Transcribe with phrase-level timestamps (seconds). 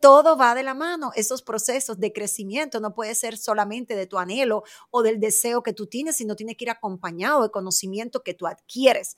[0.00, 1.12] todo va de la mano.
[1.14, 5.74] Esos procesos de crecimiento no puede ser solamente de tu anhelo o del deseo que
[5.74, 9.16] tú tienes, sino tiene que ir acompañado de conocimiento que tú adquieres.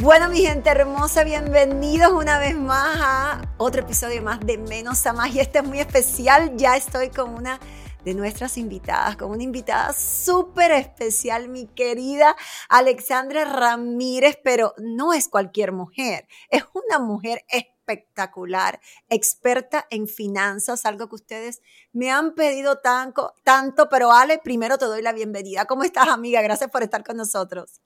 [0.00, 5.12] Bueno, mi gente hermosa, bienvenidos una vez más a otro episodio más de Menos a
[5.12, 5.32] Más.
[5.32, 6.56] Y este es muy especial.
[6.56, 7.60] Ya estoy con una
[8.04, 12.36] de nuestras invitadas, con una invitada súper especial, mi querida
[12.68, 21.08] Alexandra Ramírez, pero no es cualquier mujer, es una mujer espectacular, experta en finanzas, algo
[21.08, 21.62] que ustedes
[21.92, 25.66] me han pedido tanto, tanto, pero Ale, primero te doy la bienvenida.
[25.66, 26.42] ¿Cómo estás, amiga?
[26.42, 27.80] Gracias por estar con nosotros.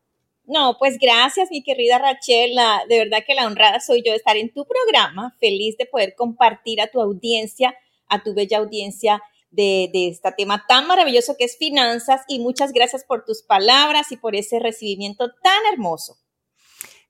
[0.44, 2.56] No, pues gracias, mi querida Rachel.
[2.88, 5.34] de verdad que la honrada soy yo de estar en tu programa.
[5.40, 7.74] Feliz de poder compartir a tu audiencia,
[8.08, 12.22] a tu bella audiencia de, de este tema tan maravilloso que es finanzas.
[12.28, 16.18] Y muchas gracias por tus palabras y por ese recibimiento tan hermoso.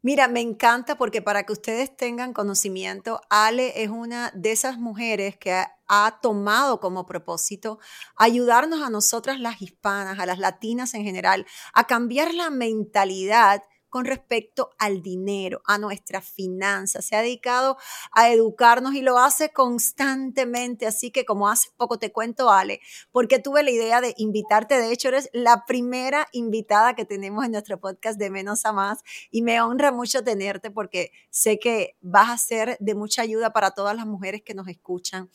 [0.06, 5.36] Mira, me encanta porque para que ustedes tengan conocimiento, Ale es una de esas mujeres
[5.36, 7.80] que ha, tomado como propósito
[8.14, 14.04] ayudarnos a nosotras las hispanas, a las latinas en general, a cambiar la mentalidad con
[14.04, 17.04] respecto al dinero, a nuestras finanzas.
[17.04, 17.76] Se ha dedicado
[18.12, 20.86] a educarnos y lo hace constantemente.
[20.86, 22.80] Así que como hace poco te cuento, Ale,
[23.12, 24.78] porque tuve la idea de invitarte.
[24.78, 29.02] De hecho, eres la primera invitada que tenemos en nuestro podcast de Menos a Más
[29.30, 33.70] y me honra mucho tenerte porque sé que vas a ser de mucha ayuda para
[33.72, 35.30] todas las mujeres que nos escuchan.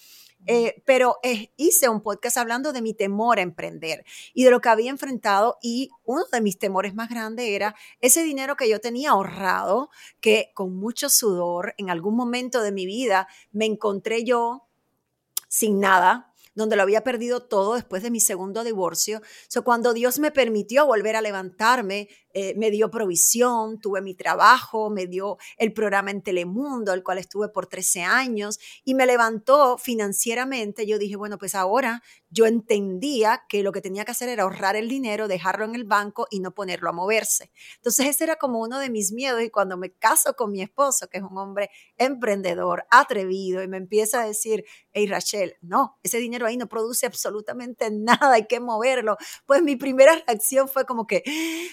[0.48, 4.04] Eh, pero eh, hice un podcast hablando de mi temor a emprender
[4.34, 8.24] y de lo que había enfrentado y uno de mis temores más grandes era ese
[8.24, 13.28] dinero que yo tenía ahorrado, que con mucho sudor en algún momento de mi vida
[13.52, 14.68] me encontré yo
[15.48, 19.22] sin nada, donde lo había perdido todo después de mi segundo divorcio.
[19.48, 24.90] So, cuando Dios me permitió volver a levantarme, eh, me dio provisión, tuve mi trabajo,
[24.90, 29.78] me dio el programa en Telemundo, el cual estuve por 13 años, y me levantó
[29.78, 30.86] financieramente.
[30.86, 34.76] Yo dije, bueno, pues ahora yo entendía que lo que tenía que hacer era ahorrar
[34.76, 37.52] el dinero, dejarlo en el banco y no ponerlo a moverse.
[37.76, 41.10] Entonces ese era como uno de mis miedos y cuando me caso con mi esposo,
[41.10, 46.18] que es un hombre emprendedor, atrevido, y me empieza a decir, hey Rachel, no, ese
[46.20, 49.18] dinero ahí no produce absolutamente nada, hay que moverlo.
[49.46, 51.24] Pues mi primera reacción fue como que,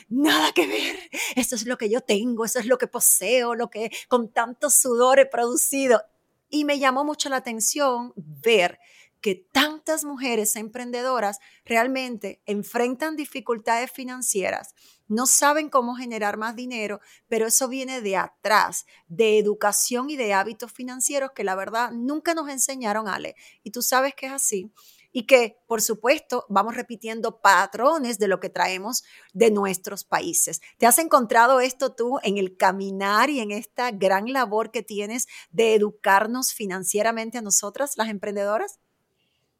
[0.09, 3.71] nada que ver, eso es lo que yo tengo, eso es lo que poseo, lo
[3.71, 6.03] que con tanto sudor he producido.
[6.49, 8.79] Y me llamó mucho la atención ver
[9.21, 14.75] que tantas mujeres emprendedoras realmente enfrentan dificultades financieras,
[15.09, 20.35] no saben cómo generar más dinero, pero eso viene de atrás, de educación y de
[20.35, 23.35] hábitos financieros que la verdad nunca nos enseñaron, Ale.
[23.63, 24.71] Y tú sabes que es así
[25.19, 29.03] y que, por supuesto, vamos repitiendo patrones de lo que traemos
[29.33, 30.61] de nuestros países.
[30.79, 35.27] ¿Te has encontrado esto tú en el caminar y en esta gran labor que tienes
[35.51, 38.79] de educarnos financieramente a nosotras, las emprendedoras?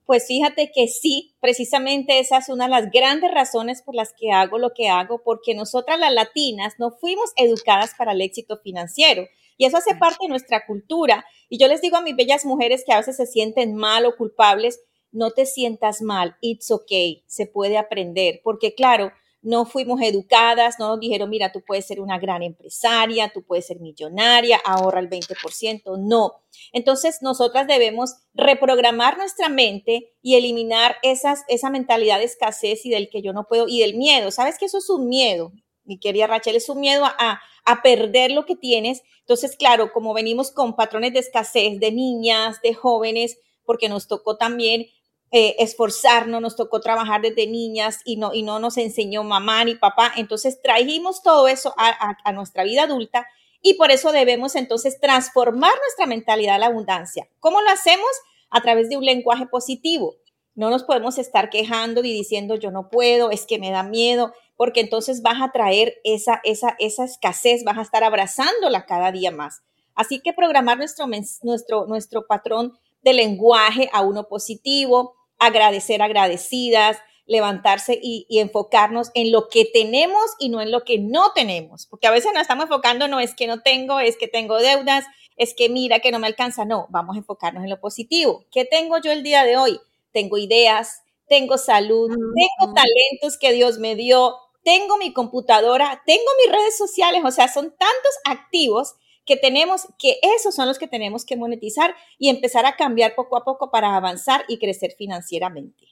[0.07, 4.31] Pues fíjate que sí, precisamente esa es una de las grandes razones por las que
[4.31, 9.27] hago lo que hago, porque nosotras las latinas no fuimos educadas para el éxito financiero.
[9.57, 11.27] Y eso hace parte de nuestra cultura.
[11.49, 14.17] Y yo les digo a mis bellas mujeres que a veces se sienten mal o
[14.17, 14.81] culpables,
[15.19, 19.13] no te sientas mal, it's okay, se puede aprender, porque claro,
[19.43, 23.67] no fuimos educadas, no nos dijeron, mira, tú puedes ser una gran empresaria, tú puedes
[23.67, 26.43] ser millonaria, ahorra el 20%, no.
[26.73, 33.09] Entonces, nosotras debemos reprogramar nuestra mente y eliminar esas, esa mentalidad de escasez y del
[33.11, 34.31] que yo no puedo y del miedo.
[34.31, 35.53] ¿Sabes que eso es un miedo?
[35.85, 39.03] Mi querida Rachel, es un miedo a, a perder lo que tienes.
[39.21, 44.37] Entonces, claro, como venimos con patrones de escasez de niñas, de jóvenes, porque nos tocó
[44.37, 44.87] también
[45.31, 49.75] eh, esforzarnos, nos tocó trabajar desde niñas y no, y no nos enseñó mamá ni
[49.75, 50.11] papá.
[50.17, 53.27] Entonces trajimos todo eso a, nuestra vida adulta
[53.61, 57.29] y por eso debemos entonces transformar nuestra mentalidad a la abundancia.
[57.41, 58.09] ¿Cómo lo hacemos?
[58.49, 60.15] A través de un lenguaje positivo.
[60.55, 64.33] No nos podemos estar quejando y diciendo yo no puedo, es que me da miedo,
[64.57, 69.31] porque entonces vas a traer esa, esa, esa escasez, vas a estar abrazándola cada día
[69.31, 69.61] más.
[69.95, 71.07] Así que programar nuestro,
[71.43, 79.49] nuestro, nuestro patrón de lenguaje a uno positivo, agradecer agradecidas, levantarse y, enfocarnos en lo
[79.49, 83.07] que tenemos y no en lo que no tenemos, porque a veces nos estamos enfocando,
[83.07, 85.05] no es que no tengo, es que tengo deudas,
[85.37, 88.45] es que mira que no me alcanza, no, vamos a enfocarnos en lo positivo.
[88.51, 89.79] ¿Qué tengo yo el día de hoy?
[90.11, 96.53] Tengo ideas, tengo salud, tengo talentos que Dios me dio, tengo mi computadora, tengo mis
[96.53, 98.95] redes sociales, o sea, son tantos activos
[99.29, 103.37] que tenemos, que esos son los que tenemos que monetizar y empezar a cambiar poco
[103.37, 105.85] a poco para avanzar y crecer financieramente.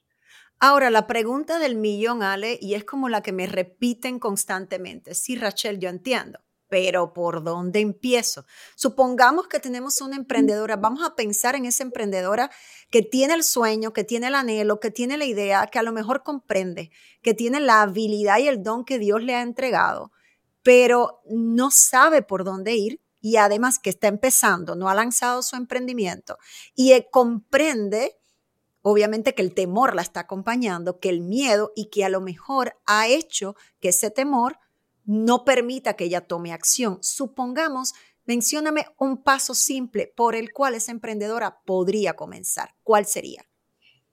[0.59, 5.15] Ahora, la pregunta del millón, Ale, y es como la que me repiten constantemente.
[5.15, 6.41] Sí, Rachel, yo entiendo.
[6.69, 8.45] pero ¿por dónde empiezo?
[8.75, 12.51] Supongamos que tenemos una emprendedora, vamos a pensar en esa emprendedora
[12.91, 15.93] que tiene el sueño, que tiene el anhelo, que tiene la idea, que a lo
[15.93, 16.91] mejor comprende,
[17.23, 20.11] que tiene la habilidad y el don que Dios le ha entregado,
[20.63, 25.57] pero no sabe por dónde ir y además que está empezando, no ha lanzado su
[25.57, 26.39] emprendimiento
[26.77, 28.17] y eh, comprende
[28.83, 32.79] obviamente que el temor la está acompañando, que el miedo y que a lo mejor
[32.87, 34.61] ha hecho que ese temor
[35.05, 37.01] no permita que ella tome acción.
[37.03, 37.95] Supongamos,
[38.27, 42.77] mencióname un paso simple por el cual esa emprendedora podría comenzar.
[42.85, 43.45] ¿Cuál sería?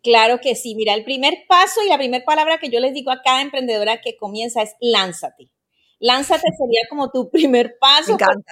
[0.01, 0.73] Claro que sí.
[0.73, 4.01] Mira, el primer paso y la primera palabra que yo les digo a cada emprendedora
[4.01, 5.52] que comienza es lánzate.
[6.03, 8.09] Lánzate sería como tu primer paso.
[8.09, 8.51] Me encanta.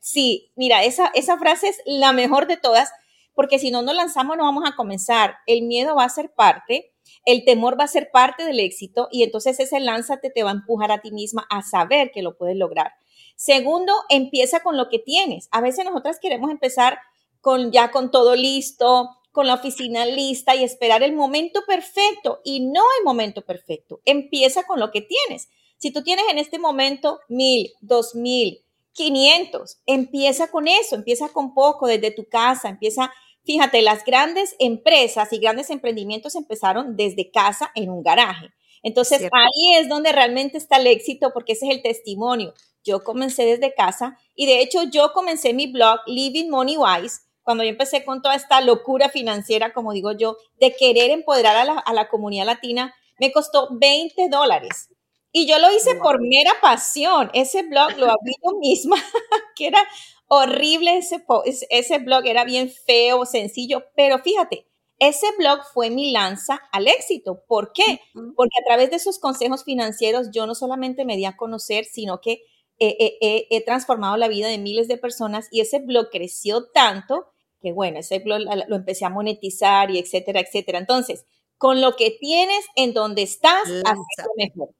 [0.00, 2.90] Sí, mira, esa, esa frase es la mejor de todas,
[3.32, 5.36] porque si no nos lanzamos no vamos a comenzar.
[5.46, 6.92] El miedo va a ser parte,
[7.24, 10.54] el temor va a ser parte del éxito y entonces ese lánzate te va a
[10.54, 12.94] empujar a ti misma a saber que lo puedes lograr.
[13.36, 15.46] Segundo, empieza con lo que tienes.
[15.52, 16.98] A veces nosotras queremos empezar
[17.40, 22.66] con ya con todo listo, con la oficina lista y esperar el momento perfecto y
[22.66, 24.00] no hay momento perfecto.
[24.04, 25.50] Empieza con lo que tienes.
[25.80, 28.62] Si tú tienes en este momento mil, dos mil,
[28.92, 33.10] quinientos, empieza con eso, empieza con poco desde tu casa, empieza
[33.44, 38.50] Fíjate, las grandes empresas y grandes emprendimientos empezaron desde casa en un garaje.
[38.82, 42.54] Entonces ahí es donde realmente está el éxito porque ese es el testimonio.
[42.84, 47.64] Yo comencé desde casa y de hecho yo comencé mi blog Living Money Wise cuando
[47.64, 51.72] yo empecé con toda esta locura financiera, como digo yo, de querer empoderar a la,
[51.72, 54.88] a la comunidad latina, me costó 20 dólares.
[55.32, 57.30] Y yo lo hice por mera pasión.
[57.34, 58.96] Ese blog lo abrí yo misma,
[59.56, 59.80] que era
[60.26, 61.24] horrible ese,
[61.70, 64.66] ese blog, era bien feo, sencillo, pero fíjate,
[65.00, 67.42] ese blog fue mi lanza al éxito.
[67.48, 68.00] ¿Por qué?
[68.12, 72.20] Porque a través de esos consejos financieros yo no solamente me di a conocer, sino
[72.20, 72.42] que
[72.78, 77.26] he, transformado la vida de miles de personas y ese blog creció tanto
[77.60, 80.78] que bueno, ese blog lo empecé a monetizar y etcétera, etcétera.
[80.78, 81.26] Entonces,
[81.58, 83.98] con lo que tienes en donde estás, haz
[84.36, 84.70] mejor.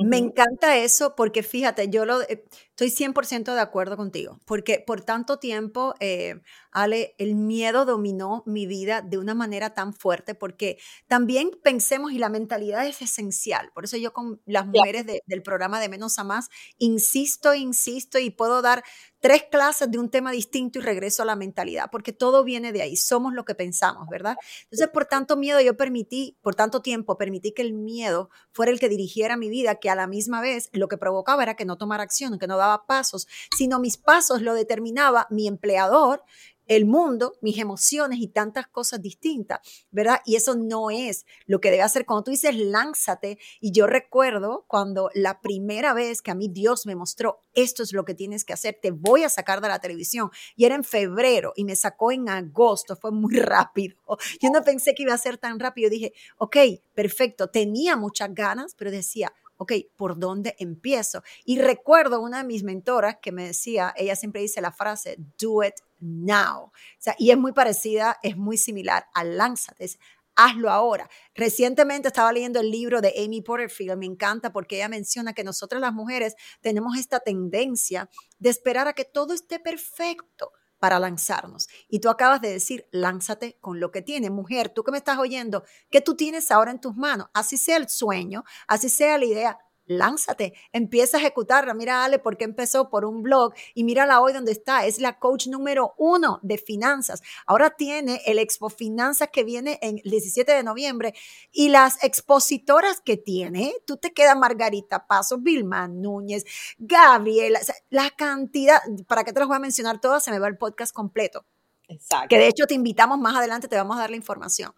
[0.00, 2.44] Me encanta eso porque fíjate, yo lo, eh,
[2.84, 6.40] estoy 100% de acuerdo contigo, porque por tanto tiempo, eh,
[6.70, 12.18] Ale, el miedo dominó mi vida de una manera tan fuerte, porque también pensemos y
[12.18, 13.70] la mentalidad es esencial.
[13.74, 16.48] Por eso yo con las mujeres del programa de Menos a Más,
[16.78, 18.82] insisto, insisto y puedo dar
[19.22, 22.82] tres clases de un tema distinto y regreso a la mentalidad, porque todo viene de
[22.82, 24.36] ahí, somos lo que pensamos, ¿verdad?
[24.64, 28.80] Entonces, por tanto miedo, yo permití, por tanto tiempo, permití que el miedo fuera el
[28.80, 31.78] que dirigiera mi vida, que a la misma vez lo que provocaba era que no
[31.78, 36.22] tomara acción, que no daba pasos, sino mis pasos lo determinaba mi empleador,
[36.66, 39.60] el mundo, mis emociones y tantas cosas distintas,
[39.90, 40.20] ¿verdad?
[40.24, 42.06] Y eso no es lo que debe hacer.
[42.06, 46.86] Cuando tú dices lánzate, y yo recuerdo cuando la primera vez que a mí Dios
[46.86, 49.80] me mostró, esto es lo que tienes que hacer, te voy a sacar de la
[49.80, 53.96] televisión, y era en febrero y me sacó en agosto, fue muy rápido.
[54.40, 56.56] Yo no pensé que iba a ser tan rápido, dije, ok,
[56.94, 61.22] perfecto, tenía muchas ganas, pero decía, ok, ¿por dónde empiezo?
[61.44, 65.62] Y recuerdo una de mis mentoras que me decía, ella siempre dice la frase, do
[65.62, 66.64] it now.
[66.66, 69.86] O y es muy parecida, es muy similar a lánzate,
[70.34, 71.08] hazlo ahora.
[71.34, 75.80] Recientemente estaba leyendo el libro de Amy Porterfield, me encanta porque ella menciona que nosotras
[75.80, 81.68] las mujeres tenemos esta tendencia de esperar a que todo esté perfecto para lanzarnos.
[81.88, 84.32] Y tú acabas de decir, lánzate con lo que tienes.
[84.32, 87.28] Mujer, tú que me estás oyendo, ¿qué tú tienes ahora en tus manos?
[87.34, 91.74] Así sea el sueño, así sea la idea, lánzate, empieza a ejecutarla.
[91.74, 94.86] Mira, Ale, porque empezó por un blog y mírala hoy donde está.
[94.86, 97.22] Es la coach número uno de finanzas.
[97.46, 101.14] Ahora tiene el Expo Finanzas que viene en el 17 de noviembre
[101.50, 103.74] y las expositoras que tiene.
[103.86, 106.44] Tú te quedas Margarita Paso, Vilma Núñez,
[106.78, 107.60] Gabriela,
[107.90, 110.92] la cantidad, para que te las voy a mencionar todas, se me va el podcast
[110.94, 111.44] completo.
[111.88, 112.28] Exacto.
[112.28, 114.72] Que de hecho te invitamos más adelante, te vamos a dar la información.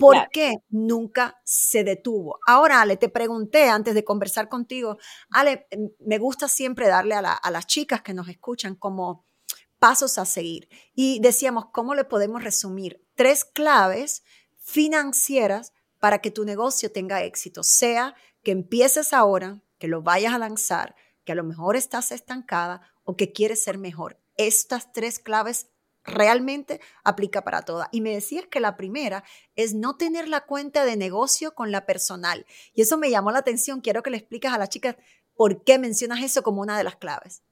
[0.00, 2.38] ¿Por qué nunca se detuvo?
[2.46, 4.98] Ahora, Ale, te pregunté antes de conversar contigo,
[5.30, 9.26] Ale, em, me gusta siempre darle a, a las chicas que nos escuchan como
[9.78, 10.68] pasos a seguir.
[10.94, 13.04] Y decíamos, ¿cómo le podemos resumir?
[13.14, 14.22] Tres claves
[14.58, 20.38] financieras para que tu negocio tenga éxito, sea que empieces ahora, que lo vayas a
[20.38, 24.18] lanzar, que a lo mejor estás estancada o que quieres ser mejor.
[24.36, 25.68] Estas tres claves
[26.10, 27.88] realmente aplica para todas.
[27.92, 29.24] Y me decías que la primera
[29.56, 32.46] es no tener la cuenta de negocio con la personal.
[32.74, 33.80] Y eso me llamó la atención.
[33.80, 34.96] Quiero que le expliques a las chicas
[35.34, 37.42] por qué mencionas eso como una de las claves.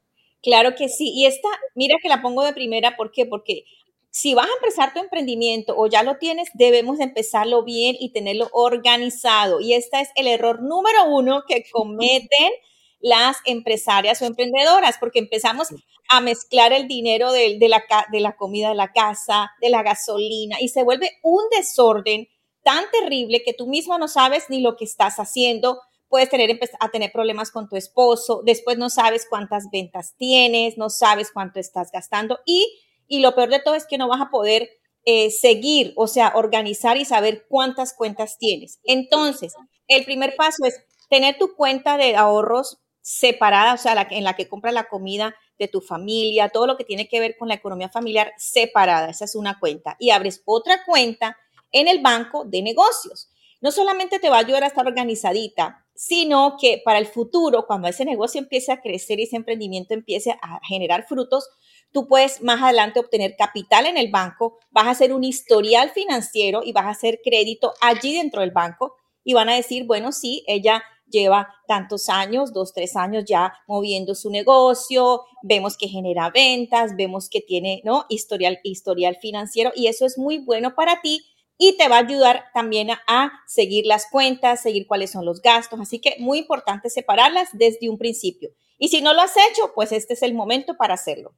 [0.43, 1.11] Claro que sí.
[1.15, 2.97] Y esta, mira que la pongo de primera.
[2.97, 3.27] ¿Por qué?
[3.27, 3.65] Porque
[4.11, 8.49] si vas a empezar tu emprendimiento o ya lo tienes, debemos empezarlo bien y tenerlo
[8.53, 9.61] organizado.
[9.61, 12.53] Y este es el error número uno que cometen
[13.01, 15.69] las empresarias o emprendedoras, porque empezamos
[16.09, 20.57] a mezclar el dinero de, la, de la comida de la casa, de la gasolina,
[20.61, 22.29] y se vuelve un desorden
[22.63, 25.81] tan terrible que tú mismo no sabes ni lo que estás haciendo.
[26.09, 30.91] Puedes tener a tener problemas con tu esposo, después no sabes cuántas ventas tienes, no
[30.91, 32.67] sabes cuánto estás gastando y,
[33.07, 34.71] y lo peor de todo es que no vas a poder
[35.05, 38.81] eh, seguir, o sea, organizar y saber cuántas cuentas tienes.
[38.85, 39.55] Entonces,
[39.87, 44.37] el primer paso es tener tu cuenta de ahorros separada, o sea, la, en la
[44.37, 47.55] que compras la comida de tu familia, todo lo que tiene que ver con la
[47.55, 49.97] economía familiar separada, esa es una cuenta.
[49.99, 51.37] Y abres otra cuenta
[51.73, 53.31] en el banco de negocios.
[53.61, 57.89] No solamente te va a ayudar a estar organizadita, sino que para el futuro, cuando
[57.89, 61.49] ese negocio empiece a crecer y ese emprendimiento empiece a generar frutos,
[61.93, 66.63] tú puedes más adelante obtener capital en el banco, vas a hacer un historial financiero
[66.65, 70.45] y vas a hacer crédito allí dentro del banco y van a decir, bueno, sí,
[70.47, 76.97] ella lleva tantos años, dos, tres años ya moviendo su negocio, vemos que genera ventas,
[76.97, 78.05] vemos que tiene, ¿no?
[78.09, 81.25] Historial, historial financiero y eso es muy bueno para ti
[81.59, 85.81] y te va a ayudar también a, seguir las cuentas, seguir cuáles son los gastos.
[85.81, 88.51] Así que muy importante separarlas desde un principio.
[88.79, 91.35] Y si no lo has hecho, pues este es el momento para hacerlo.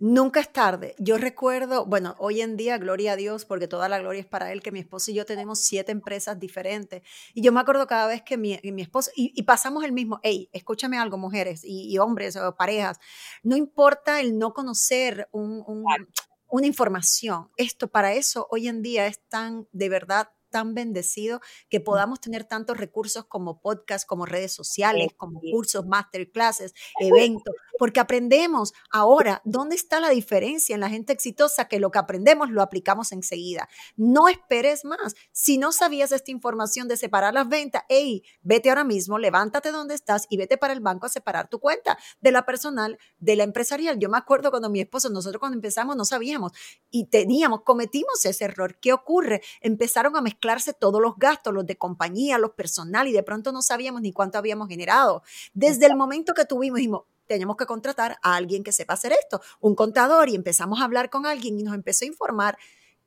[0.00, 0.94] Nunca es tarde.
[0.98, 4.52] Yo recuerdo, bueno, hoy en día, gloria a Dios, porque toda la gloria es para
[4.52, 7.02] Él, que mi esposo y yo tenemos siete empresas diferentes.
[7.34, 10.48] Y yo me acuerdo cada vez que mi, mi esposo, y, pasamos el mismo, hey,
[10.52, 13.00] escúchame algo, mujeres y, hombres o parejas,
[13.42, 17.50] no importa el no conocer una información.
[17.56, 20.28] Esto, para eso, hoy en día es tan, de verdad,
[20.58, 26.74] tan bendecido que podamos tener tantos recursos como podcast, como redes sociales, como cursos, masterclasses,
[26.98, 32.00] eventos, porque aprendemos ahora dónde está la diferencia en la gente exitosa, que lo que
[32.00, 33.68] aprendemos lo aplicamos enseguida.
[33.96, 35.14] No esperes más.
[35.30, 39.94] Si no sabías esta información de separar las ventas, hey, vete ahora mismo, levántate donde
[39.94, 43.44] estás y vete para el banco a separar tu cuenta de la personal, de la
[43.44, 43.96] empresarial.
[44.00, 46.50] Yo me acuerdo cuando mi esposo, nosotros cuando empezamos no sabíamos
[46.90, 48.76] y teníamos, cometimos ese error.
[48.80, 49.40] ¿Qué ocurre?
[49.60, 53.52] Empezaron a mezclar mezclarse todos los gastos, los de compañía, los personal, y de pronto
[53.52, 55.22] no sabíamos ni cuánto habíamos generado.
[55.52, 59.42] Desde el momento que tuvimos, dijimos, tenemos que contratar a alguien que sepa hacer esto,
[59.60, 62.58] un contador, y empezamos a hablar con alguien y nos empezó a informar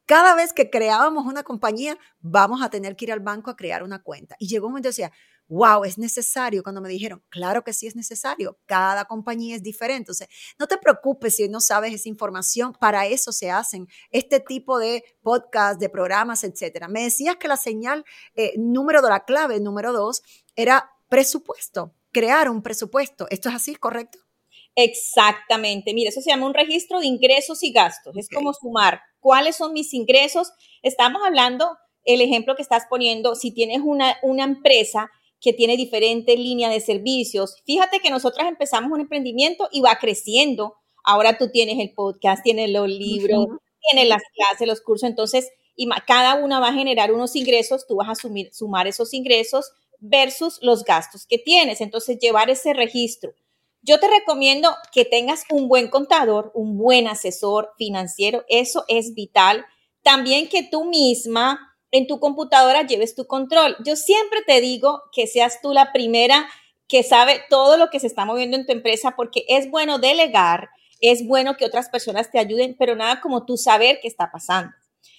[0.06, 3.82] cada vez que creábamos una compañía, vamos a tener que ir al banco a crear
[3.82, 4.36] una cuenta.
[4.40, 5.12] Y llegó un momento y decía,
[5.52, 6.64] wow, es necesario.
[6.64, 10.04] Cuando me dijeron, claro que sí es necesario, cada compañía es diferente.
[10.04, 14.80] Entonces, no te preocupes si no sabes esa información, para eso se hacen este tipo
[14.80, 16.88] de podcast, de programas, etcétera.
[16.88, 20.22] Me decías que la señal eh, número de la clave, número dos,
[20.56, 23.28] era presupuesto, crear un presupuesto.
[23.30, 24.20] ¿Esto es así, correcto?
[24.76, 25.94] Exactamente.
[25.94, 28.16] Mira, eso se llama un registro de ingresos y gastos.
[28.16, 30.54] Es como sumar cuáles son mis ingresos.
[30.82, 36.38] Estamos hablando, el ejemplo que estás poniendo, si tienes una, una empresa que tiene diferentes
[36.38, 37.56] líneas de servicios.
[37.66, 40.76] Fíjate que nosotras empezamos un emprendimiento y va creciendo.
[41.04, 43.48] Ahora tú tienes el podcast, tienes los libros,
[43.90, 45.10] tienes las clases, los cursos.
[45.10, 49.72] Entonces, y cada una va a generar unos ingresos, tú vas a sumar esos ingresos
[50.00, 51.82] versus los gastos que tienes.
[51.82, 53.34] Entonces, llevar ese registro.
[53.82, 58.46] Yo te recomiendo que tengas un buen contador, un buen asesor financiero.
[58.48, 59.66] Eso es vital.
[60.04, 63.76] También que tú misma en tu computadora lleves tu control.
[63.86, 66.50] Yo siempre te digo que seas tú la primera
[66.88, 70.70] que sabe todo lo que se está moviendo en tu empresa porque es bueno delegar,
[71.00, 74.72] es bueno que otras personas te ayuden, pero nada como tú saber qué está pasando.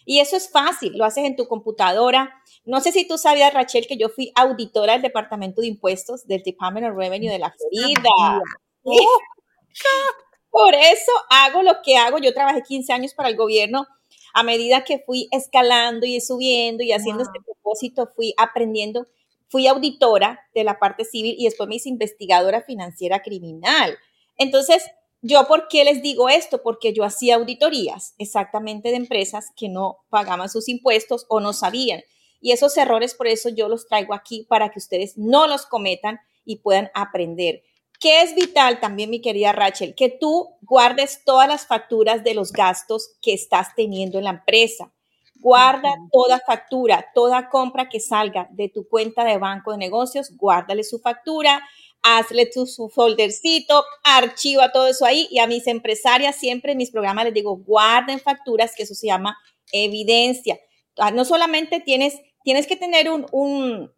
[0.05, 2.35] Y eso es fácil, lo haces en tu computadora.
[2.65, 6.43] No sé si tú sabías, Rachel, que yo fui auditora del Departamento de Impuestos del
[6.43, 8.41] Department of Revenue de la Florida.
[10.51, 12.19] Por eso hago lo que hago.
[12.19, 13.87] Yo trabajé 15 años para el gobierno
[14.35, 19.07] a medida que fui escalando y subiendo y haciendo este propósito, fui aprendiendo,
[19.49, 23.99] fui auditora de la parte civil y después me hice investigadora financiera criminal.
[24.37, 24.85] Entonces,
[25.21, 26.63] ¿yo por qué les digo esto?
[26.63, 32.03] Porque yo hacía auditorías exactamente de empresas que no pagaban sus impuestos o no sabían.
[32.41, 36.21] Y esos errores, por eso yo los traigo aquí para que ustedes no los cometan
[36.45, 37.63] y puedan aprender
[38.03, 42.51] que es vital también, mi querida Rachel, que tú guardes todas las facturas de los
[42.51, 44.93] gastos que estás teniendo en la empresa.
[45.37, 50.83] Guarda toda factura, toda compra que salga de tu cuenta de banco de negocios, guárdale
[50.83, 51.63] su factura,
[52.03, 55.29] hazle tu, su foldercito, archiva todo eso ahí.
[55.31, 59.07] Y a mis empresarias siempre en mis programas les digo, guarden facturas, que eso se
[59.07, 59.39] llama
[59.71, 60.59] evidencia.
[60.97, 63.93] Ah, no solamente tienes, tienes que tener un, un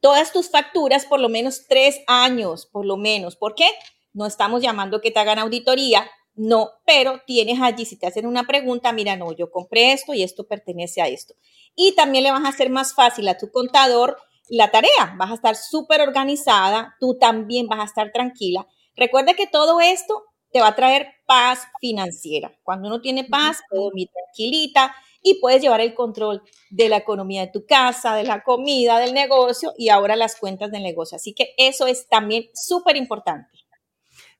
[0.00, 3.36] todas tus facturas por lo menos tres años, por lo menos.
[3.36, 3.68] ¿Por qué?
[4.12, 8.44] No estamos llamando que te hagan auditoría, no, pero tienes allí, si te hacen una
[8.44, 11.34] pregunta, mira, no, yo compré esto y esto pertenece a esto.
[11.74, 15.34] Y también le vas a hacer más fácil a tu contador la tarea, vas a
[15.34, 18.66] estar súper organizada, tú también vas a estar tranquila.
[18.96, 22.56] Recuerda que todo esto te va a traer paz financiera.
[22.62, 27.42] Cuando uno tiene paz, puede dormir tranquilita y puedes llevar el control de la economía
[27.42, 31.16] de tu casa, de la comida, del negocio y ahora las cuentas del negocio.
[31.16, 33.48] Así que eso es también súper importante.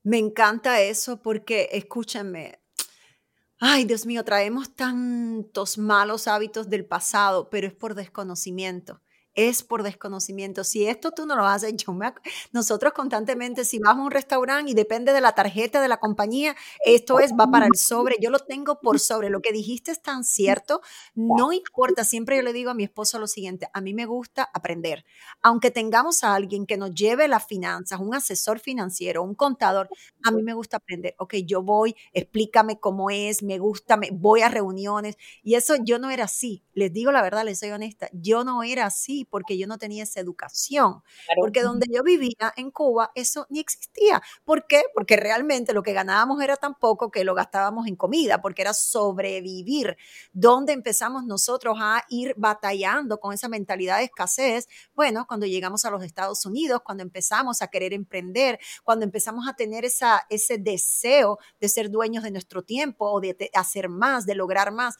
[0.03, 2.61] Me encanta eso porque, escúchenme,
[3.61, 9.03] ay Dios mío, traemos tantos malos hábitos del pasado, pero es por desconocimiento
[9.39, 10.65] es por desconocimiento.
[10.65, 12.13] Si esto tú no lo haces, yo me,
[12.51, 16.57] nosotros constantemente, si vamos a un restaurante y depende de la tarjeta de la compañía,
[16.85, 19.31] esto es, va para el sobre, yo lo tengo por sobre.
[19.31, 20.81] Lo que dijiste es tan cierto,
[21.15, 24.51] no importa, siempre yo le digo a mi esposo lo siguiente, a mí me gusta
[24.53, 25.05] aprender.
[25.41, 29.89] Aunque tengamos a alguien que nos lleve las finanzas, un asesor financiero, un contador,
[30.25, 31.15] a mí me gusta aprender.
[31.19, 35.17] Ok, yo voy, explícame cómo es, me gusta, me, voy a reuniones.
[35.45, 38.65] Y eso yo no era así, les digo la verdad, les soy honesta, yo no
[38.65, 41.03] era así porque yo no tenía esa educación.
[41.37, 44.23] Porque donde yo vivía en Cuba, eso ni existía.
[44.45, 44.83] ¿Por qué?
[44.95, 48.75] Porque realmente lo que ganábamos era tan poco que lo gastábamos en comida, porque era
[48.75, 49.97] sobrevivir.
[50.33, 54.69] Donde empezamos nosotros a ir batallando con esa mentalidad de escasez?
[54.95, 59.55] Bueno, cuando llegamos a los Estados Unidos, cuando empezamos a querer emprender, cuando empezamos a
[59.55, 64.35] tener esa, ese deseo de ser dueños de nuestro tiempo o de hacer más, de
[64.35, 64.97] lograr más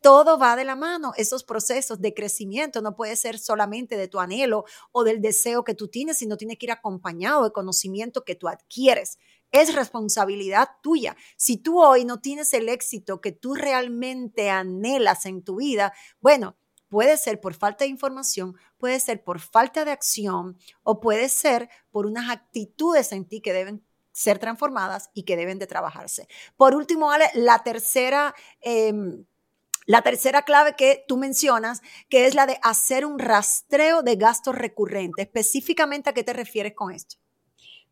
[0.00, 1.12] todo va de la mano.
[1.16, 5.74] Esos procesos de crecimiento no puede ser solamente de tu anhelo o del deseo que
[5.74, 9.18] tú tienes, sino tiene que ir acompañado de conocimiento que tú adquieres.
[9.50, 11.16] Es responsabilidad tuya.
[11.36, 16.56] Si tú hoy no tienes el éxito que tú realmente anhelas en tu vida, bueno,
[16.88, 21.68] puede ser por falta de información, puede ser por falta de acción o puede ser
[21.90, 26.28] por unas actitudes en ti que deben ser transformadas y que deben de trabajarse.
[26.56, 28.34] Por último, Ale, la tercera...
[28.60, 29.24] Em,
[29.88, 31.80] la tercera clave que tú mencionas,
[32.10, 35.24] que es la de hacer un rastreo de gastos recurrentes.
[35.24, 37.16] Específicamente, ¿a qué te refieres con esto?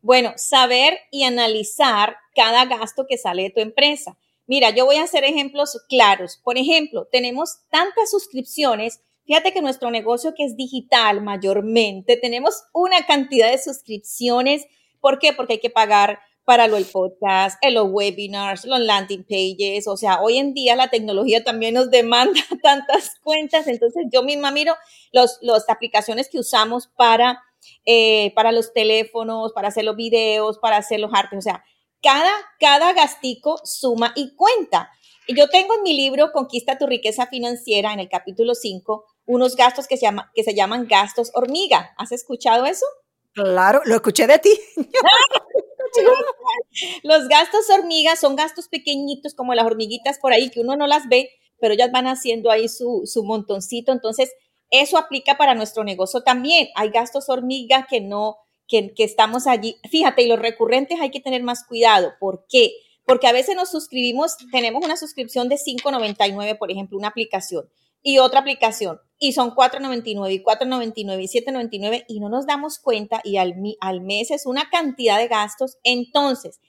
[0.01, 4.15] Bueno, saber y analizar cada gasto que sale de tu empresa.
[4.45, 6.39] Mira, yo voy a hacer ejemplos claros.
[6.43, 9.01] Por ejemplo, tenemos tantas suscripciones.
[9.25, 14.67] Fíjate que nuestro negocio que es digital mayormente, tenemos una cantidad de suscripciones.
[15.01, 15.33] ¿Por qué?
[15.33, 19.85] Porque hay que pagar para lo, el podcast, en los webinars, los landing pages.
[19.85, 23.67] O sea, hoy en día la tecnología también nos demanda tantas cuentas.
[23.67, 24.73] Entonces yo misma miro
[25.11, 27.43] las los aplicaciones que usamos para,
[27.85, 31.37] eh, para los teléfonos, para hacer los videos, para hacer los artes.
[31.37, 31.65] O sea,
[32.01, 32.31] cada,
[32.61, 34.89] cada gastico suma y cuenta.
[35.27, 39.85] Yo tengo en mi libro Conquista tu riqueza financiera, en el capítulo 5, unos gastos
[39.85, 41.93] que se, llama, que se llaman gastos hormiga.
[41.97, 42.85] ¿Has escuchado eso?
[43.33, 44.57] Claro, lo escuché de ti.
[47.03, 51.07] Los gastos hormigas son gastos pequeñitos como las hormiguitas por ahí que uno no las
[51.09, 53.91] ve, pero ellas van haciendo ahí su, su montoncito.
[53.91, 54.31] Entonces,
[54.69, 56.67] eso aplica para nuestro negocio también.
[56.75, 59.77] Hay gastos hormigas que no, que, que estamos allí.
[59.89, 62.13] Fíjate, y los recurrentes hay que tener más cuidado.
[62.19, 62.73] ¿Por qué?
[63.05, 67.69] Porque a veces nos suscribimos, tenemos una suscripción de 5.99, por ejemplo, una aplicación
[68.01, 73.21] y otra aplicación y son 4.99 y 4.99 y 7.99 y no nos damos cuenta
[73.23, 75.77] y al, al mes es una cantidad de gastos.
[75.83, 76.59] Entonces,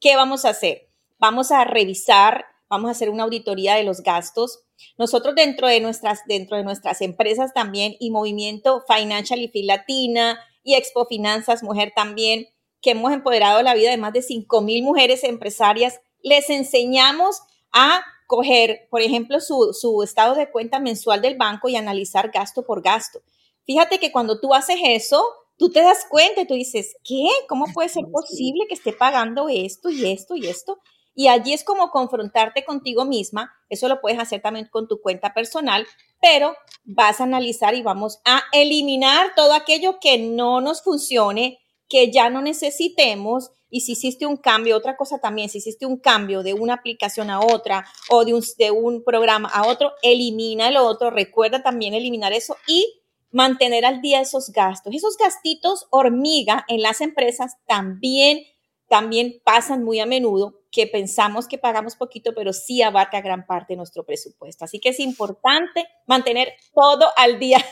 [0.00, 0.88] ¿qué vamos a hacer?
[1.18, 4.60] Vamos a revisar, vamos a hacer una auditoría de los gastos.
[4.96, 10.74] Nosotros dentro de nuestras, dentro de nuestras empresas también y Movimiento Financial y Latina y
[10.74, 12.46] Expo Finanzas Mujer también,
[12.80, 17.40] que hemos empoderado la vida de más de 5 mil mujeres empresarias, les enseñamos
[17.72, 22.82] a coger, por ejemplo, su, estado de cuenta mensual del banco y analizar gasto por
[22.82, 23.20] gasto.
[23.64, 25.24] Fíjate que cuando tú haces eso,
[25.56, 27.26] tú te das cuenta y tú dices, ¿qué?
[27.48, 30.78] ¿Cómo puede ser posible que esté pagando esto y esto y esto?
[31.14, 33.50] Y allí es como confrontarte contigo misma.
[33.70, 35.86] Eso lo puedes hacer también con tu cuenta personal,
[36.20, 42.10] pero vas a analizar y vamos a eliminar todo aquello que no nos funcione, que
[42.10, 46.42] ya no necesitemos y si hiciste un cambio, otra cosa también, si hiciste un cambio
[46.42, 50.78] de una aplicación a otra o de un, de un programa a otro, elimina el
[50.78, 54.94] otro, recuerda también eliminar eso y mantener al día esos gastos.
[54.94, 58.40] Esos gastitos hormiga en las empresas también,
[58.88, 63.72] también pasan muy a menudo que pensamos que pagamos poquito, pero sí abarca gran parte
[63.72, 64.64] de nuestro presupuesto.
[64.64, 67.64] Así que es importante mantener todo al día.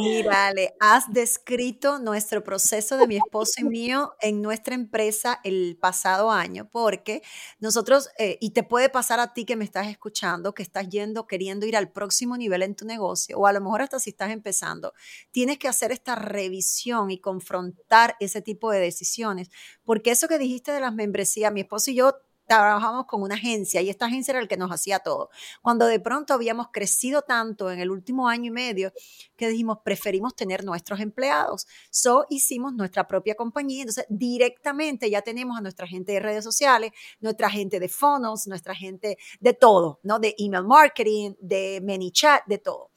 [0.00, 6.30] Mira, has descrito nuestro proceso de mi esposo y mío en nuestra empresa el pasado
[6.30, 7.22] año, porque
[7.58, 11.26] nosotros, eh, y te puede pasar a ti que me estás escuchando, que estás yendo,
[11.26, 14.30] queriendo ir al próximo nivel en tu negocio, o a lo mejor hasta si estás
[14.30, 14.92] empezando,
[15.30, 19.50] tienes que hacer esta revisión y confrontar ese tipo de decisiones,
[19.84, 22.12] porque eso que dijiste de las membresías, mi esposo y yo
[22.46, 25.30] trabajamos con una agencia y esta agencia era el que nos hacía todo.
[25.62, 28.92] Cuando de pronto habíamos crecido tanto en el último año y medio
[29.36, 31.66] que dijimos, preferimos tener nuestros empleados.
[31.90, 33.82] So hicimos nuestra propia compañía.
[33.82, 38.74] Entonces, directamente ya tenemos a nuestra gente de redes sociales, nuestra gente de funnels, nuestra
[38.74, 40.18] gente de todo, ¿no?
[40.18, 42.90] De email marketing, de ManyChat, de todo.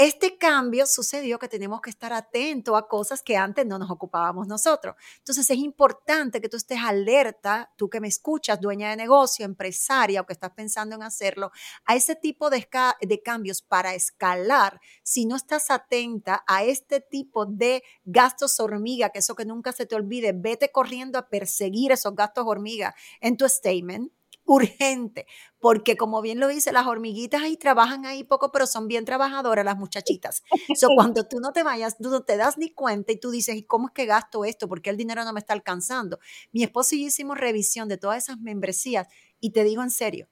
[0.00, 4.46] Este cambio sucedió que tenemos que estar atentos a cosas que antes no nos ocupábamos
[4.46, 4.94] nosotros.
[5.18, 10.22] Entonces es importante que tú estés alerta, tú que me escuchas, dueña de negocio, empresaria
[10.22, 11.50] o que estás pensando en hacerlo,
[11.84, 12.66] a ese tipo de,
[13.02, 14.80] de cambios para escalar.
[15.02, 19.84] Si no estás atenta a este tipo de gastos hormiga, que eso que nunca se
[19.84, 24.10] te olvide, vete corriendo a perseguir esos gastos hormiga en tu statement
[24.50, 25.26] urgente,
[25.60, 29.64] porque como bien lo dice, las hormiguitas ahí trabajan ahí poco, pero son bien trabajadoras
[29.64, 30.42] las muchachitas.
[30.74, 33.54] So, cuando tú no te vayas, tú no te das ni cuenta y tú dices,
[33.54, 34.68] ¿y cómo es que gasto esto?
[34.68, 36.18] Porque el dinero no me está alcanzando.
[36.50, 39.06] Mi esposo y yo hicimos revisión de todas esas membresías
[39.38, 40.28] y te digo en serio,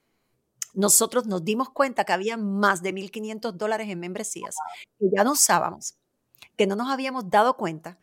[0.73, 4.55] nosotros nos dimos cuenta que había más de 1.500 dólares en membresías
[4.99, 5.97] que ya no usábamos,
[6.57, 7.97] que no nos habíamos dado cuenta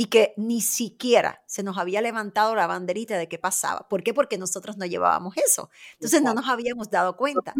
[0.00, 3.86] y que ni siquiera se nos había levantado la banderita de qué pasaba.
[3.86, 4.14] ¿Por qué?
[4.14, 5.68] Porque nosotros no llevábamos eso.
[5.92, 7.52] Entonces no nos habíamos dado cuenta.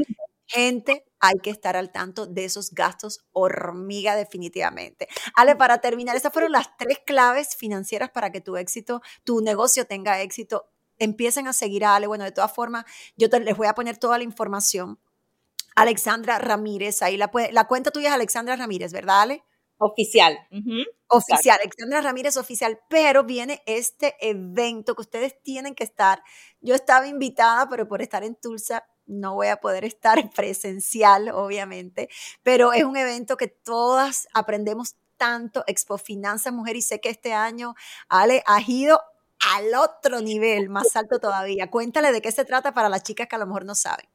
[0.47, 5.07] Gente, hay que estar al tanto de esos gastos hormiga definitivamente.
[5.35, 9.85] Ale, para terminar, esas fueron las tres claves financieras para que tu éxito, tu negocio
[9.85, 10.71] tenga éxito.
[10.99, 12.07] Empiecen a seguir a Ale.
[12.07, 12.87] Bueno, de todas formas,
[13.19, 14.99] yo les voy a poner toda la información.
[15.77, 19.45] Alexandra Ramírez, ahí la, la cuenta tuya es Alexandra Ramírez, ¿verdad, Ale?
[19.83, 20.39] Oficial.
[21.09, 26.23] Oficial, Alexandra Ramírez oficial, pero viene este evento que ustedes tienen que estar.
[26.61, 32.11] Yo estaba invitada, pero por estar en Tulsa no voy a poder estar presencial, obviamente,
[32.43, 37.33] pero es un evento que todas aprendemos tanto, Expo Finanzas Mujer, y sé que este
[37.33, 37.75] año,
[38.09, 39.01] Ale, ha ido
[39.55, 41.71] al otro nivel, más alto todavía.
[41.71, 44.07] Cuéntale de qué se trata para las chicas que a lo mejor no saben.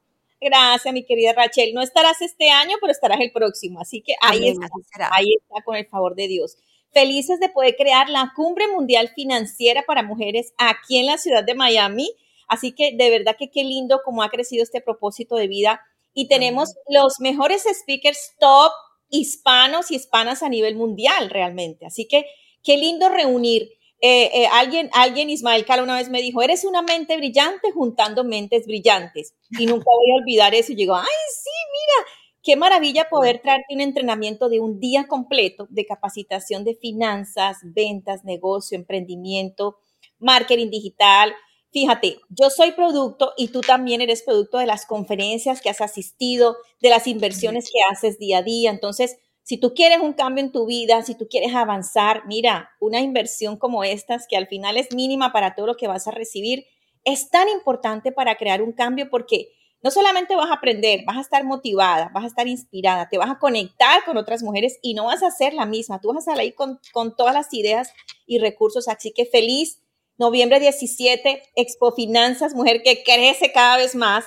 [0.45, 1.73] Gracias, mi querida Rachel.
[1.73, 3.81] No estarás este año, pero estarás el próximo.
[3.81, 4.67] Así que ahí, está,
[5.11, 6.55] ahí está, con el favor de Dios.
[6.93, 11.55] Felices de poder crear la cumbre mundial financiera para mujeres aquí en la ciudad de
[11.55, 12.11] Miami.
[12.47, 15.81] Así que de verdad que qué lindo cómo ha crecido este propósito de vida.
[16.13, 18.71] Y tenemos los mejores speakers top
[19.09, 21.87] hispanos y hispanas a nivel mundial realmente.
[21.87, 22.23] Así que
[22.63, 26.81] qué lindo reunir eh, eh, alguien, alguien, Ismael Cala, una vez me dijo, eres una
[26.81, 29.33] mente brillante juntando mentes brillantes.
[29.57, 30.73] Y nunca voy a olvidar eso.
[30.73, 32.07] Y digo, ay, sí, mira,
[32.43, 38.23] qué maravilla poder traerte un entrenamiento de un día completo de capacitación de finanzas, ventas,
[38.23, 39.77] negocio, emprendimiento,
[40.19, 41.33] marketing digital.
[41.71, 46.57] Fíjate, yo soy producto y tú también eres producto de las conferencias que has asistido,
[46.81, 48.69] de las inversiones que haces día a día.
[48.69, 52.99] Entonces, si tú quieres un cambio en tu vida, si tú quieres avanzar, mira, una
[52.99, 56.65] inversión como estas, que al final es mínima para todo lo que vas a recibir,
[57.03, 59.51] es tan importante para crear un cambio porque
[59.83, 63.29] no solamente vas a aprender, vas a estar motivada, vas a estar inspirada, te vas
[63.29, 66.33] a conectar con otras mujeres y no vas a ser la misma, tú vas a
[66.33, 67.93] salir con, con todas las ideas
[68.25, 68.87] y recursos.
[68.87, 69.79] Así que feliz
[70.17, 74.25] noviembre 17, Expo Finanzas, mujer que crece cada vez más.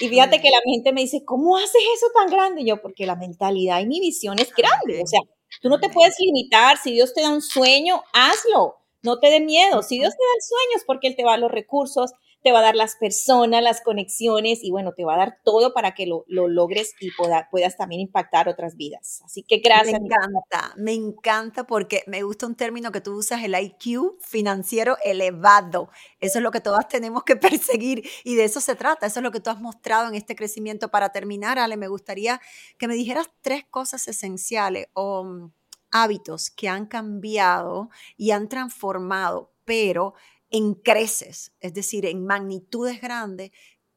[0.00, 2.64] Y fíjate que la gente me dice, ¿cómo haces eso tan grande?
[2.64, 5.02] yo, porque la mentalidad y mi visión es grande.
[5.02, 5.20] O sea,
[5.60, 6.78] tú no te puedes limitar.
[6.78, 8.76] Si Dios te da un sueño, hazlo.
[9.02, 9.82] No te dé miedo.
[9.82, 12.52] Si Dios te da el sueño es porque Él te va a los recursos, te
[12.52, 15.94] va a dar las personas, las conexiones y bueno, te va a dar todo para
[15.94, 17.10] que lo, logres y
[17.50, 19.22] puedas también impactar otras vidas.
[19.24, 20.00] Así que gracias.
[20.00, 24.96] Me encanta, me encanta porque me gusta un término que tú usas, el IQ financiero
[25.02, 25.90] elevado.
[26.20, 29.06] Eso es lo que todas tenemos que perseguir y de eso se trata.
[29.06, 30.90] Eso es lo que tú has mostrado en este crecimiento.
[30.90, 32.40] Para terminar, Ale, me gustaría
[32.78, 35.52] que me dijeras tres cosas esenciales o mm,
[35.90, 40.14] hábitos que han cambiado y han transformado, pero
[40.50, 43.50] en creces, es decir, en magnitudes grandes,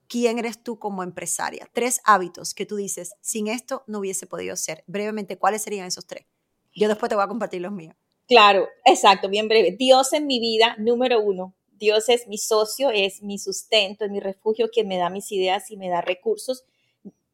[0.08, 1.70] quién eres tú como empresaria.
[1.74, 4.84] Tres hábitos que tú dices, sin esto no hubiese podido ser.
[4.88, 6.26] Brevemente, ¿cuáles serían esos tres?
[6.76, 7.96] Yo después te voy a compartir los míos.
[8.28, 9.76] Claro, exacto, bien breve.
[9.78, 11.54] Dios en mi vida, número uno.
[11.72, 15.72] Dios es mi socio, es mi sustento, es mi refugio, quien me da mis ideas
[15.72, 16.64] y me da recursos.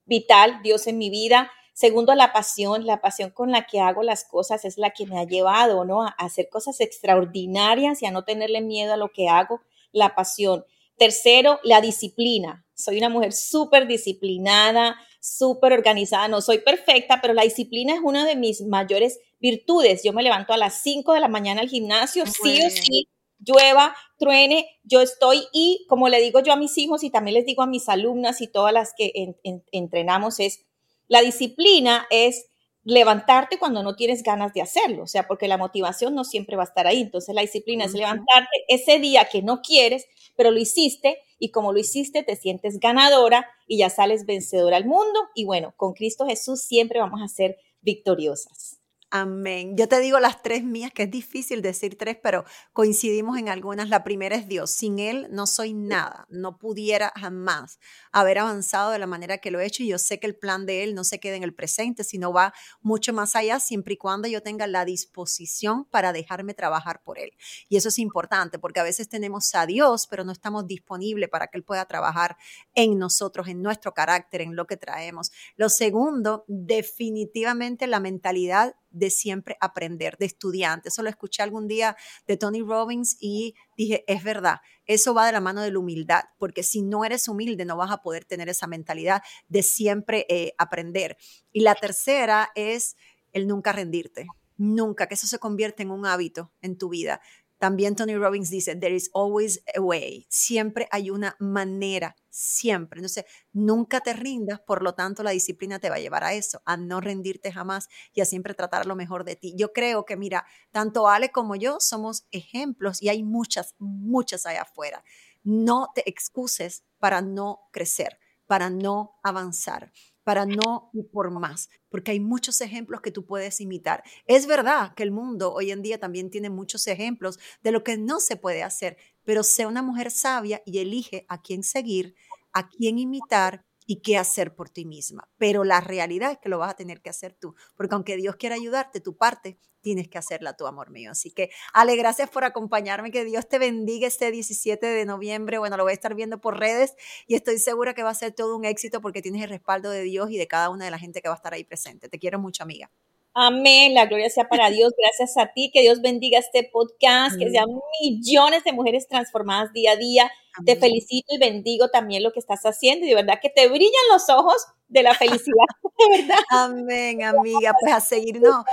[0.05, 1.51] Vital, Dios en mi vida.
[1.77, 5.19] Segundo, la pasión, la pasión con la que hago las cosas es la que me
[5.19, 6.01] ha llevado, ¿no?
[6.01, 9.61] A hacer cosas extraordinarias y a no tenerle miedo a lo que hago,
[9.91, 10.65] la pasión.
[10.97, 12.65] Tercero, la disciplina.
[12.73, 16.27] Soy una mujer súper disciplinada, súper organizada.
[16.27, 20.01] No soy perfecta, pero la disciplina es una de mis mayores virtudes.
[20.03, 23.95] Yo me levanto a las 5 de la mañana al gimnasio, sí o sí, llueva,
[24.17, 27.61] truene, yo estoy y como le digo yo a mis hijos y también les digo
[27.61, 29.35] a mis alumnas y todas las que
[29.71, 30.66] entrenamos es
[31.07, 32.45] la disciplina es
[32.83, 36.63] levantarte cuando no tienes ganas de hacerlo, o sea, porque la motivación no siempre va
[36.63, 37.01] a estar ahí.
[37.01, 40.05] Entonces la disciplina es levantarte ese día que no quieres,
[40.37, 44.85] pero lo hiciste y como lo hiciste te sientes ganadora y ya sales vencedora al
[44.85, 48.76] mundo y bueno, con Cristo Jesús siempre vamos a ser victoriosas.
[49.09, 49.77] Amén.
[49.77, 52.43] Yo te digo las tres mías, que es difícil decir tres, pero
[52.73, 53.87] coincidimos en algunas.
[53.87, 54.71] La primera es Dios.
[54.71, 56.27] Sin Él no soy nada.
[56.29, 57.79] No pudiera jamás
[58.11, 59.81] haber avanzado de la manera que lo he hecho.
[59.81, 62.33] Y yo sé que el plan de Él no se queda en el presente, sino
[62.33, 67.17] va mucho más allá, siempre y cuando yo tenga la disposición para dejarme trabajar por
[67.17, 67.31] Él.
[67.69, 71.47] Y eso es importante, porque a veces tenemos a Dios, pero no estamos disponibles para
[71.47, 72.35] que Él pueda trabajar
[72.75, 75.31] en nosotros, en nuestro carácter, en lo que traemos.
[75.55, 80.89] Lo segundo, definitivamente la mentalidad de siempre aprender, de estudiante.
[80.89, 81.95] Eso lo escuché algún día
[82.27, 86.23] de Tony Robbins y dije, es verdad, eso va de la mano de la humildad,
[86.37, 90.53] porque si no eres humilde no vas a poder tener esa mentalidad de siempre eh,
[90.57, 91.17] aprender.
[91.51, 92.95] Y la tercera es
[93.31, 94.25] el nunca rendirte,
[94.57, 97.21] nunca, que eso se convierte en un hábito en tu vida.
[97.57, 100.27] También Tony Robbins dice, there is always a way.
[100.29, 102.99] Siempre hay una manera, siempre.
[102.99, 106.61] Entonces, nunca te rindas, por lo tanto, la disciplina te va a llevar a eso,
[106.65, 109.53] a no rendirte jamás y a siempre tratar lo mejor de ti.
[109.57, 114.61] Yo creo que, mira, tanto Ale como yo somos ejemplos y hay muchas, muchas allá
[114.61, 115.03] afuera.
[115.43, 119.91] No te excuses para no crecer, para no avanzar
[120.27, 124.03] para no ir por más, porque hay muchos ejemplos que tú puedes imitar.
[124.25, 127.97] Es verdad que el mundo hoy en día también tiene muchos ejemplos de lo que
[127.97, 132.13] no se puede hacer, pero sea una mujer sabia y elige a quién seguir,
[132.51, 135.27] a quién imitar y qué hacer por ti misma.
[135.37, 138.35] Pero la realidad es que lo vas a tener que hacer tú, porque aunque Dios
[138.35, 141.11] quiera ayudarte, tu parte tienes que hacerla tú, amor mío.
[141.11, 145.57] Así que, Ale, gracias por acompañarme, que Dios te bendiga este 17 de noviembre.
[145.57, 146.95] Bueno, lo voy a estar viendo por redes
[147.25, 150.01] y estoy segura que va a ser todo un éxito porque tienes el respaldo de
[150.01, 152.09] Dios y de cada una de la gente que va a estar ahí presente.
[152.09, 152.91] Te quiero mucho, amiga.
[153.39, 157.51] Amén, la gloria sea para Dios, gracias a ti, que Dios bendiga este podcast, que
[157.51, 157.67] sean
[158.01, 160.31] millones de mujeres transformadas día a día.
[160.65, 163.05] Te felicito y bendigo también lo que estás haciendo.
[163.05, 166.39] Y de verdad que te brillan los ojos de la felicidad, de verdad.
[166.49, 168.65] Amén, amiga, pues a seguirnos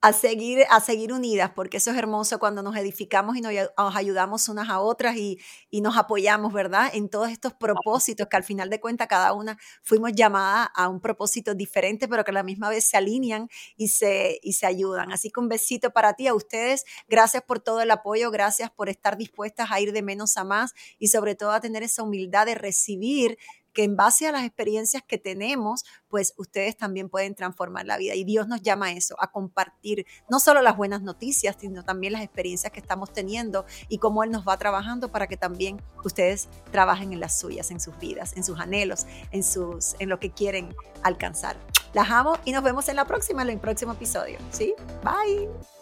[0.00, 4.48] a seguir, a seguir unidas, porque eso es hermoso cuando nos edificamos y nos, ayudamos
[4.48, 5.38] unas a otras y,
[5.72, 6.90] nos apoyamos, ¿verdad?
[6.92, 11.00] En todos estos propósitos que al final de cuentas cada una fuimos llamadas a un
[11.00, 15.12] propósito diferente, pero que a la misma vez se alinean y se, y se ayudan.
[15.12, 16.84] Así que un besito para ti, a ustedes.
[17.08, 20.74] Gracias por todo el apoyo, gracias por estar dispuestas a ir de menos a más
[20.98, 23.38] y sobre todo a tener esa humildad de recibir
[23.78, 28.16] que en base a las experiencias que tenemos, pues ustedes también pueden transformar la vida.
[28.16, 32.14] Y Dios nos llama a eso, a compartir no solo las buenas noticias, sino también
[32.14, 36.48] las experiencias que estamos teniendo y cómo Él nos va trabajando para que también ustedes
[36.72, 40.32] trabajen en las suyas, en sus vidas, en sus anhelos, en, sus, en lo que
[40.32, 41.56] quieren alcanzar.
[41.92, 44.40] Las amo y nos vemos en la próxima, en el próximo episodio.
[44.50, 44.74] ¿Sí?
[45.04, 45.77] Bye.